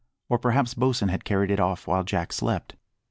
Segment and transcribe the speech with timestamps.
[0.29, 2.75] Or perhaps Bosin had carried it off while Jack slept?